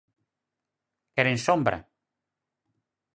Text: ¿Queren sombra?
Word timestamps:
¿Queren 1.15 1.37
sombra? 1.45 1.77